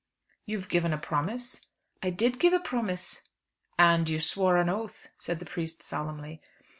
[0.47, 1.61] "You've given a promise?"
[2.01, 3.21] "I did give a promise."
[3.77, 6.41] "And you swore an oath," said the priest solemnly.